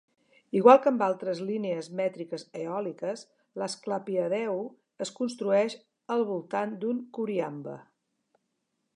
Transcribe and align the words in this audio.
Igual 0.59 0.77
que 0.83 0.91
amb 0.91 1.01
altres 1.07 1.41
línies 1.49 1.89
mètriques 1.99 2.45
eòliques, 2.61 3.23
l'asclepiadeu 3.61 4.63
es 5.07 5.11
construeix 5.19 5.75
al 6.15 6.25
voltant 6.31 6.73
d'un 6.85 7.03
coriambe. 7.19 7.77